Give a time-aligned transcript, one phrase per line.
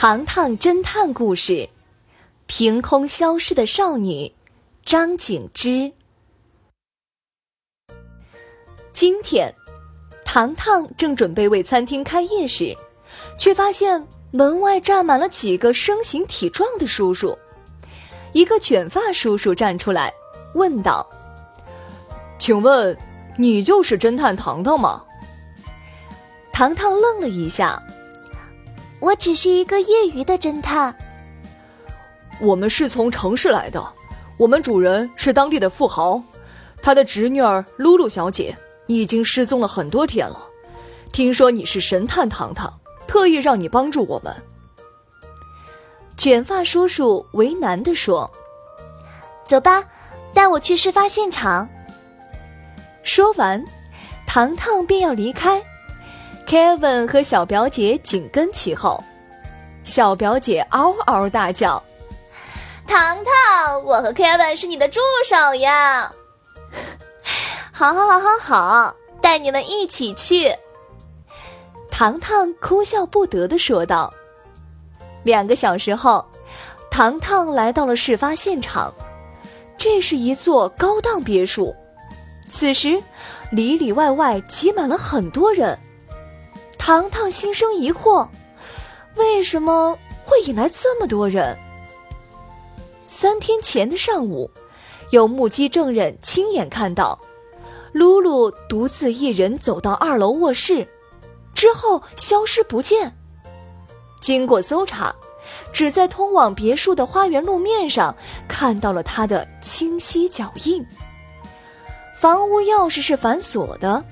[0.00, 1.68] 糖糖侦探故事：
[2.46, 4.32] 凭空消失的少女
[4.82, 5.92] 张景之。
[8.94, 9.54] 今天，
[10.24, 12.74] 糖糖正准备为餐厅开业时，
[13.38, 17.38] 却发现门外站满了几个身形体壮的叔叔。
[18.32, 20.10] 一个卷发叔叔站出来，
[20.54, 21.06] 问道
[22.40, 22.96] ：“请问，
[23.36, 25.04] 你就是侦探糖糖吗？”
[26.54, 27.82] 糖糖愣了一下。
[29.00, 30.94] 我只是一个业余的侦探。
[32.38, 33.82] 我们是从城市来的，
[34.38, 36.22] 我们主人是当地的富豪，
[36.82, 40.48] 他的侄女儿露露小姐已经失踪了很多天了。
[41.12, 42.72] 听说你是神探糖糖，
[43.06, 44.34] 特意让你帮助我们。
[46.16, 48.30] 卷发叔叔为难地说
[49.42, 49.82] ：“走吧，
[50.34, 51.68] 带我去事发现场。”
[53.02, 53.64] 说完，
[54.26, 55.62] 糖糖便要离开。
[56.50, 59.00] Kevin 和小表姐紧跟其后，
[59.84, 61.80] 小表姐嗷嗷大叫
[62.88, 66.12] ：“糖糖，我和 Kevin 是你的助手呀！
[67.70, 70.52] ”“好好好好好，带你们一起去。”
[71.88, 74.12] 糖糖哭笑不得的说道。
[75.22, 76.26] 两个小时后，
[76.90, 78.92] 糖糖来到了事发现场，
[79.78, 81.76] 这是一座高档别墅，
[82.48, 83.00] 此时
[83.52, 85.78] 里里外外挤满了很多人。
[86.80, 88.26] 糖糖心生疑惑，
[89.14, 91.56] 为什么会引来这么多人？
[93.06, 94.50] 三天前的上午，
[95.10, 97.20] 有目击证人亲眼看到，
[97.92, 100.88] 露露独自一人走到二楼卧室，
[101.54, 103.14] 之后消失不见。
[104.22, 105.14] 经过搜查，
[105.74, 108.16] 只在通往别墅的花园路面上
[108.48, 110.84] 看到了她的清晰脚印。
[112.16, 114.02] 房屋钥匙是反锁的。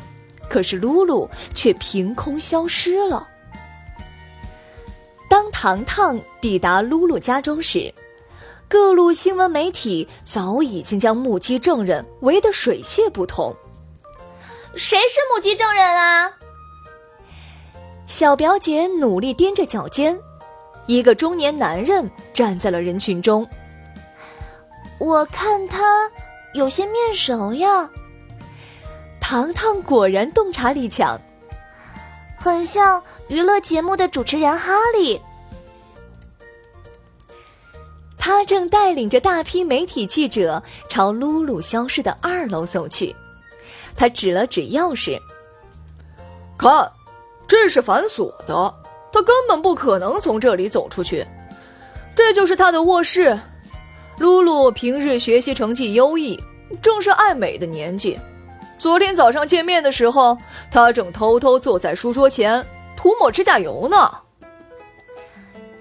[0.49, 3.29] 可是露露却凭空消失了。
[5.29, 7.93] 当糖糖抵达露露家中时，
[8.67, 13.55] 各路新闻媒体早已经将目击证人围得水泄不通。
[14.75, 16.33] 谁是目击证人啊？
[18.07, 20.19] 小表姐努力踮着脚尖，
[20.87, 23.47] 一个中年男人站在了人群中。
[24.99, 26.11] 我看他
[26.55, 27.91] 有些面熟呀。
[29.31, 31.21] 糖糖果然洞察力强，
[32.39, 35.21] 很像娱乐节目的主持人哈利。
[38.17, 43.15] 他正带领着大批媒体记者朝露露消失的二楼走去。
[43.94, 45.21] 他指了指钥匙，
[46.56, 46.91] 看，
[47.47, 48.75] 这是反锁的，
[49.12, 51.22] 他根本不可能从这里走出去。
[52.17, 53.38] 这就是他的卧室。
[54.17, 56.43] 露露平日学习成绩优异，
[56.81, 58.19] 正是爱美的年纪。
[58.78, 60.39] 昨天早上见面的时候，
[60.71, 62.65] 他正偷偷坐在书桌前
[62.97, 64.11] 涂抹指甲油呢。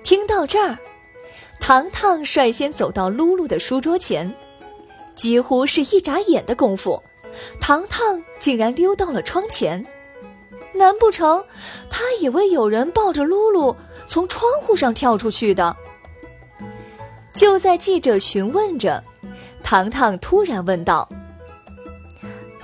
[0.04, 0.78] 听到这儿，
[1.60, 4.34] 糖糖率先走到露露的书桌前，
[5.14, 7.04] 几乎是一眨眼的功夫，
[7.62, 9.86] 糖糖竟然溜到了窗前。
[10.74, 11.44] 难不成
[11.90, 13.76] 他以为有人抱着露露
[14.06, 15.76] 从窗户上跳出去的？
[17.34, 19.04] 就在记者询问着，
[19.64, 21.08] 糖糖突然问道。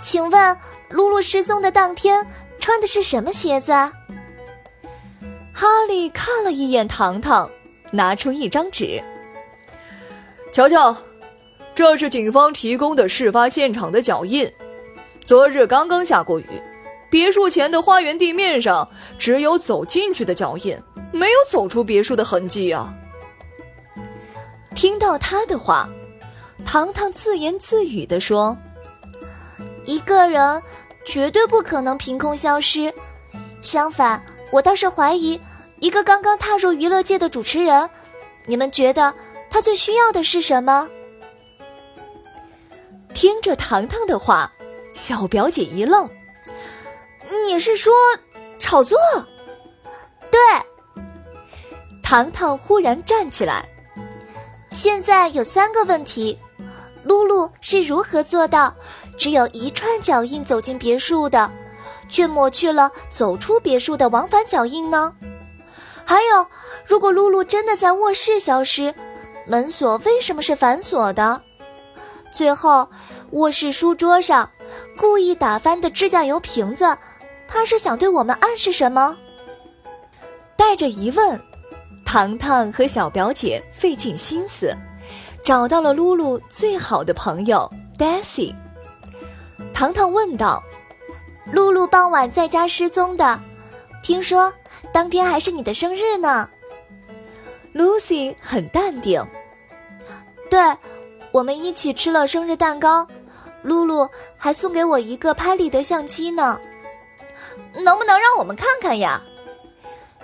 [0.03, 0.57] 请问，
[0.89, 2.27] 露露失踪的当天
[2.59, 3.71] 穿的是什么鞋子？
[5.53, 7.49] 哈利看了一眼糖糖，
[7.91, 9.01] 拿出一张纸，
[10.51, 10.95] 瞧瞧，
[11.73, 14.51] 这是警方提供的事发现场的脚印。
[15.23, 16.45] 昨日刚刚下过雨，
[17.09, 20.77] 别墅前的花园地面上只有走进去的脚印，
[21.13, 22.93] 没有走出别墅的痕迹啊。
[24.75, 25.87] 听到他的话，
[26.65, 28.57] 糖糖自言自语地说。
[29.85, 30.61] 一个人
[31.05, 32.93] 绝对不可能凭空消失，
[33.61, 35.39] 相反，我倒是怀疑
[35.79, 37.89] 一个刚刚踏入娱乐界的主持人。
[38.45, 39.13] 你们觉得
[39.49, 40.89] 他最需要的是什么？
[43.13, 44.51] 听着糖糖的话，
[44.93, 46.09] 小表姐一愣
[47.45, 47.93] ：“你是说
[48.59, 48.97] 炒作？”
[50.31, 50.39] 对。
[52.01, 53.67] 糖糖忽然站起来。
[54.71, 56.37] 现在有三个问题：
[57.03, 58.73] 露露是如何做到
[59.17, 61.51] 只有一串脚印走进别墅的，
[62.09, 65.13] 却抹去了走出别墅的往返脚印呢？
[66.05, 66.45] 还有，
[66.85, 68.93] 如果露露真的在卧室消失，
[69.47, 71.41] 门锁为什么是反锁的？
[72.31, 72.89] 最后，
[73.31, 74.49] 卧室书桌上
[74.97, 76.97] 故意打翻的指甲油瓶子，
[77.47, 79.17] 他是想对我们暗示什么？
[80.57, 81.39] 带着疑问。
[82.05, 84.75] 糖糖和小表姐费尽心思，
[85.43, 87.67] 找到了露露最好的朋友
[87.97, 88.53] Daisy。
[89.73, 90.63] 糖糖问道
[91.51, 93.39] ：“露露傍晚在家失踪的，
[94.01, 94.53] 听说
[94.93, 96.49] 当天还是你的生日呢。
[97.73, 99.25] ”Lucy 很淡定
[100.49, 100.59] ：“对，
[101.31, 103.07] 我们一起吃了生日蛋糕，
[103.63, 106.59] 露露还送给我一个拍立得相机呢。
[107.83, 109.21] 能不能让我们看看呀？”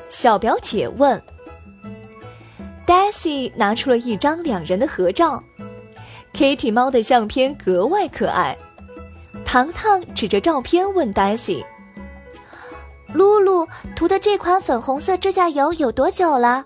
[0.10, 1.22] 小表姐问。
[2.86, 5.44] Daisy 拿出了一张两人的合照
[6.34, 8.58] ，Kitty 猫的相片格外可爱。
[9.52, 11.66] 糖糖指着照片问 Daisy：“
[13.12, 16.64] 露露涂的这款粉红色指甲油有多久了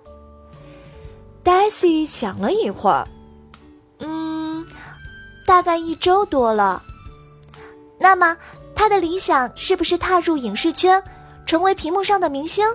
[1.46, 3.08] ？”Daisy 想了一会儿，
[4.00, 4.68] 嗯，
[5.48, 6.84] 大概一周多了。
[7.98, 8.36] 那么，
[8.76, 11.02] 他的理想是不是踏入影视圈，
[11.46, 12.68] 成为屏幕上的明星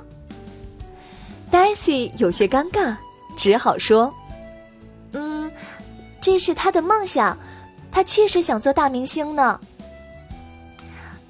[1.53, 2.97] ？Daisy 有些尴尬。
[3.37, 4.11] 只好说
[5.13, 5.53] ：“嗯，
[6.19, 7.37] 这是他的梦想，
[7.93, 9.61] 他确实想做大明星呢。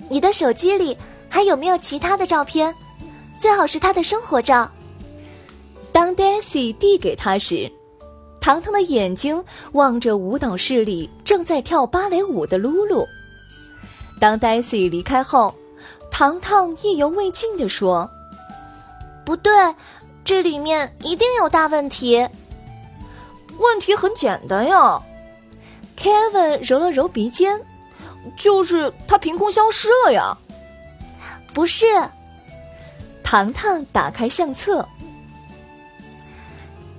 [0.09, 0.97] 你的手机里
[1.29, 2.75] 还有没有其他的照片？
[3.37, 4.71] 最好是他的生活照。”
[5.93, 7.71] 当 Daisy 递给他时，
[8.41, 13.07] 糖糖的眼睛望着舞蹈室里正在跳芭蕾舞的露露。
[14.21, 15.55] 当 Daisy 离开后，
[16.11, 18.09] 糖糖意犹未尽地说
[19.25, 19.53] ：“不对。”
[20.25, 22.19] 这里面一定有大问题。
[23.59, 25.01] 问题很简单呀
[25.99, 27.59] ，Kevin 揉了揉鼻尖，
[28.37, 30.37] 就是他凭空消失了呀。
[31.53, 31.87] 不是，
[33.23, 34.87] 糖糖打开相册，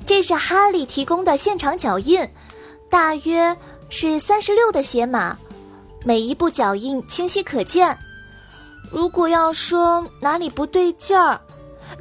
[0.06, 2.28] 这是哈利提供的现场脚印，
[2.90, 3.56] 大约
[3.90, 5.38] 是三十六的鞋码，
[6.04, 7.98] 每一步脚印清晰可见。
[8.92, 11.40] 如果要说哪里不对劲儿。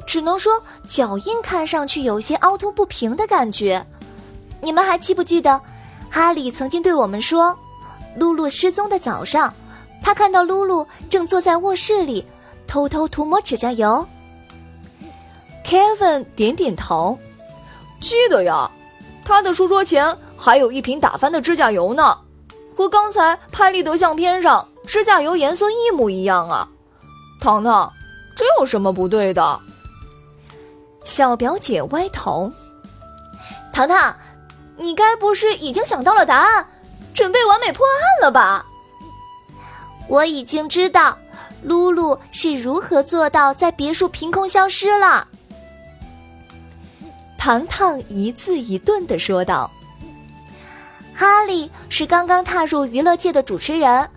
[0.05, 3.85] 只能说脚印看上去有些凹凸不平的感觉。
[4.61, 5.59] 你们还记不记得，
[6.09, 7.57] 哈利曾经对我们说，
[8.15, 9.53] 露露失踪的早上，
[10.01, 12.25] 他看到露露正坐在卧室里，
[12.67, 14.07] 偷偷涂抹指甲油。
[15.65, 17.17] Kevin 点点头，
[18.01, 18.69] 记得呀，
[19.23, 22.17] 他的书桌前还有一瓶打翻的指甲油呢，
[22.75, 26.67] 和刚才拍立得相片上指甲油颜色一模一样啊。
[27.39, 27.93] 糖糖，
[28.35, 29.59] 这有什么不对的？
[31.05, 32.51] 小表姐歪头，
[33.71, 34.15] 糖糖，
[34.77, 36.68] 你该不是已经想到了答案，
[37.13, 38.65] 准备完美破案了吧？
[40.07, 41.17] 我已经知道，
[41.61, 45.27] 露露是如何做到在别墅凭空消失了。
[47.37, 49.69] 糖糖一字一顿的说道
[51.15, 54.09] ：“哈利是刚刚踏入娱乐界的主持人，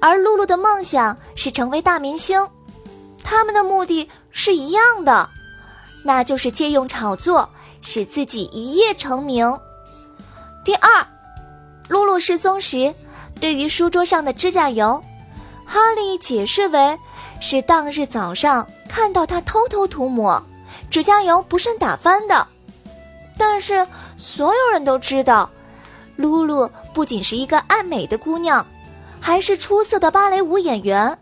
[0.00, 2.48] 而露露的梦想是成为大明星，
[3.22, 5.28] 他们的目的是一样的。”
[6.06, 7.48] 那就是借用炒作，
[7.80, 9.58] 使自己一夜成名。
[10.64, 11.06] 第二，
[11.88, 12.92] 露露失踪时，
[13.40, 15.02] 对于书桌上的指甲油，
[15.64, 16.98] 哈利解释为
[17.40, 20.42] 是当日早上看到他偷偷涂抹，
[20.90, 22.46] 指甲油不慎打翻的。
[23.36, 23.86] 但是
[24.16, 25.50] 所有人都知道，
[26.16, 28.64] 露露不仅是一个爱美的姑娘，
[29.20, 31.18] 还是出色的芭蕾舞演员。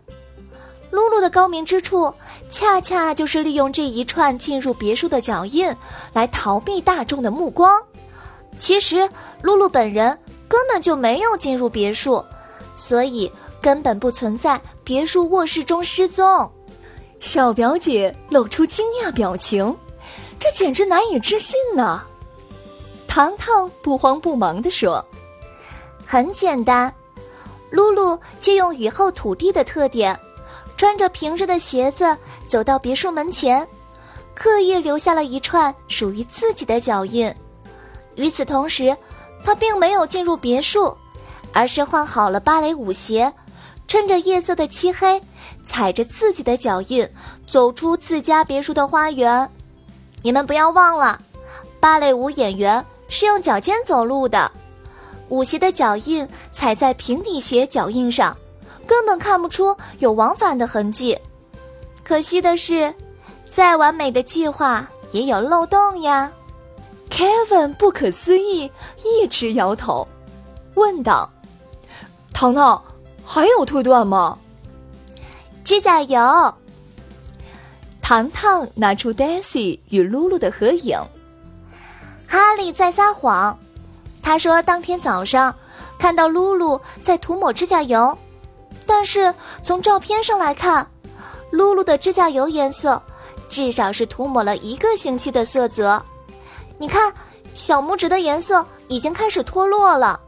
[0.91, 2.13] 露露的高明之处，
[2.51, 5.75] 恰恰就是利用这一串进入别墅的脚印，
[6.13, 7.81] 来逃避大众的目光。
[8.59, 9.09] 其实，
[9.41, 10.15] 露露本人
[10.53, 12.23] 根本就没有进入别墅，
[12.75, 16.47] 所以根本不存在别墅卧室中失踪。
[17.19, 19.75] 小表姐露出惊讶表情，
[20.39, 22.03] 这简直难以置信呢。
[23.07, 25.03] 糖糖不慌不忙地说
[26.05, 26.93] ：“很简单，
[27.71, 30.15] 露露借用雨后土地的特点。”
[30.77, 33.67] 穿着平日的鞋子走到别墅门前，
[34.35, 37.33] 刻意留下了一串属于自己的脚印。
[38.17, 38.95] 与此同时，
[39.43, 40.95] 他并没有进入别墅，
[41.51, 43.31] 而是换好了芭蕾舞鞋，
[43.87, 45.21] 趁着夜色的漆黑，
[45.63, 47.07] 踩着自己的脚印
[47.45, 49.49] 走出自家别墅的花园。
[50.21, 51.19] 你们不要忘了，
[51.79, 54.49] 芭蕾舞演员是用脚尖走路的，
[55.29, 58.35] 舞鞋的脚印踩在平底鞋脚印上。
[58.85, 61.17] 根本看不出有往返的痕迹，
[62.03, 62.93] 可惜的是，
[63.49, 66.29] 再完美的计划也有漏洞呀。
[67.13, 68.71] Kevin 不可思议，
[69.05, 70.07] 一直摇头，
[70.73, 71.29] 问道
[72.33, 72.83] ：“糖糖，
[73.23, 74.35] 还有推断吗？”
[75.63, 76.53] 指甲油。
[78.01, 80.99] 糖糖拿出 Daisy 与露露的合影。
[82.27, 83.55] 哈利在撒谎，
[84.23, 85.55] 他说当天早上
[85.99, 88.17] 看到露露在涂抹指甲油，
[88.87, 90.89] 但是从照片上来看，
[91.51, 92.99] 露露的指甲油颜色
[93.49, 96.03] 至少是涂抹了一个星期的色泽。
[96.77, 97.13] 你看，
[97.55, 100.19] 小拇指的颜色已经开始脱落了。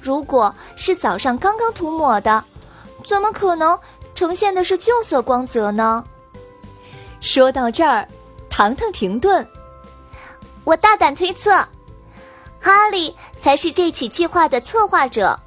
[0.00, 2.44] 如果是早上刚刚涂抹的，
[3.04, 3.78] 怎么可能
[4.14, 6.04] 呈现的是旧色光泽呢？
[7.20, 8.06] 说到这儿，
[8.50, 9.46] 糖糖停顿。
[10.64, 11.50] 我大胆推测，
[12.60, 15.38] 哈利才是这起计划的策划者，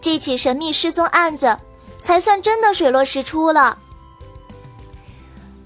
[0.00, 1.56] 这起神秘失踪案子
[1.98, 3.78] 才算真的水落石出了。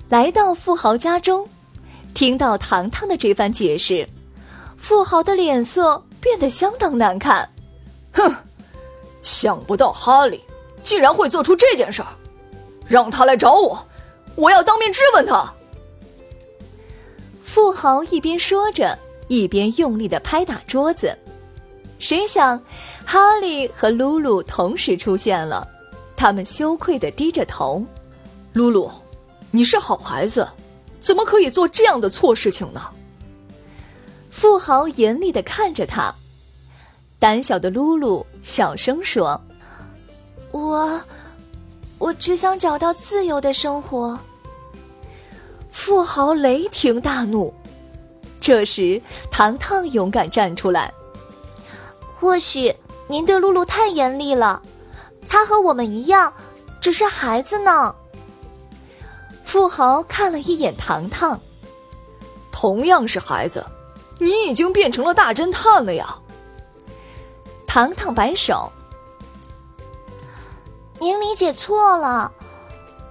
[0.08, 1.48] 来到富豪家中。
[2.14, 4.08] 听到糖糖的这番解释，
[4.76, 7.46] 富豪的脸色变得相当难看。
[8.12, 8.32] 哼，
[9.20, 10.40] 想不到哈利
[10.84, 12.08] 竟然会做出这件事儿，
[12.86, 13.86] 让他来找我，
[14.36, 15.52] 我要当面质问他。
[17.42, 21.16] 富豪一边说着，一边用力的拍打桌子。
[21.98, 22.62] 谁想，
[23.04, 25.66] 哈利和露露同时出现了，
[26.16, 27.84] 他们羞愧的低着头。
[28.52, 28.90] 露露，
[29.50, 30.46] 你是好孩子。
[31.04, 32.80] 怎么可以做这样的错事情呢？
[34.30, 36.14] 富豪严厉的看着他，
[37.18, 39.38] 胆小的露露小声说
[40.50, 40.98] ：“我，
[41.98, 44.18] 我只想找到自由的生活。”
[45.70, 47.52] 富豪雷霆大怒。
[48.40, 50.90] 这时，糖糖勇敢站出来
[52.16, 52.74] ：“或许
[53.08, 54.62] 您对露露太严厉了，
[55.28, 56.32] 她和我们一样，
[56.80, 57.94] 只是孩子呢。”
[59.54, 61.40] 富豪看了一眼糖糖，
[62.50, 63.64] 同样是孩子，
[64.18, 66.18] 你已经变成了大侦探了呀。
[67.64, 68.68] 糖糖摆手
[70.98, 72.32] ：“您理解错了，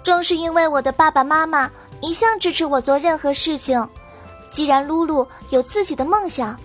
[0.03, 1.71] 正是因为我的爸爸妈妈
[2.01, 3.87] 一向支持我做任何事情。
[4.49, 6.59] 既然露露有自己的梦想，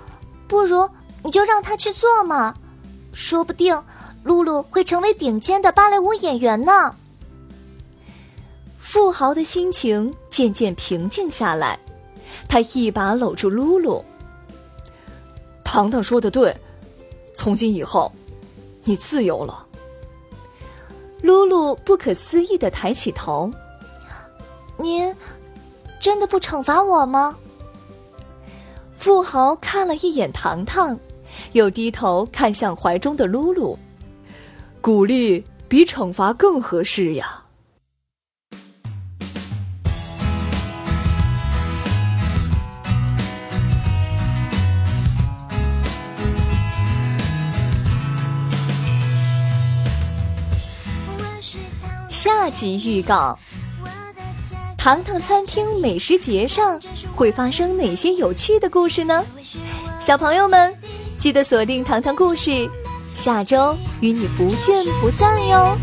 [0.48, 0.90] 不如
[1.22, 2.52] 你就让她去做嘛，
[3.12, 3.80] 说不定
[4.24, 6.96] 露露会成为顶尖的芭蕾舞演员呢。”
[8.90, 11.78] 富豪的心情渐渐平静下来，
[12.48, 14.02] 他一把搂住露露。
[15.62, 16.56] 糖糖说的对，
[17.34, 18.10] 从今以后，
[18.84, 19.66] 你自由了。
[21.20, 23.50] 露露不可思议的抬起头
[24.80, 25.14] ：“您
[26.00, 27.36] 真的不惩罚我吗？”
[28.96, 30.98] 富豪看了一眼糖糖，
[31.52, 33.78] 又低头看向怀中的露露，
[34.80, 37.44] 鼓励比惩罚更合适呀。
[52.28, 53.38] 下集预告：
[54.76, 56.78] 糖糖餐厅美食节上
[57.14, 59.24] 会发生哪些有趣的故事呢？
[59.98, 60.76] 小朋友们，
[61.16, 62.68] 记得锁定糖糖故事，
[63.14, 65.74] 下周与你不见不散哟！